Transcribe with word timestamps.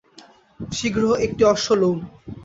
শীঘ্র 0.59 1.03
একটি 1.25 1.43
অশ্ব 1.45 1.67
লউন। 1.75 1.99